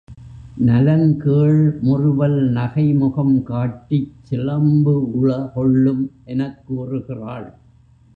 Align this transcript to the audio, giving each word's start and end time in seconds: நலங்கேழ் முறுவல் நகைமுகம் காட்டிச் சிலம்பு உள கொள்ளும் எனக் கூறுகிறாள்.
நலங்கேழ் 0.57 1.59
முறுவல் 1.81 2.39
நகைமுகம் 2.53 3.43
காட்டிச் 3.43 4.11
சிலம்பு 4.21 5.11
உள 5.11 5.51
கொள்ளும் 5.53 6.03
எனக் 6.25 6.65
கூறுகிறாள். 6.65 7.47